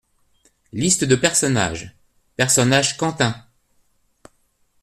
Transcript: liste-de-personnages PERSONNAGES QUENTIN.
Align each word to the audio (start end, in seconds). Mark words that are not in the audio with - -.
liste-de-personnages 0.73 1.95
PERSONNAGES 2.35 2.97
QUENTIN. 2.97 3.35